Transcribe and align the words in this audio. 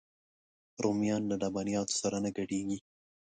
رومیان 0.83 1.23
له 1.31 1.35
لبنیاتو 1.43 1.95
سره 2.01 2.17
نه 2.23 2.29
ګډېږي 2.37 2.77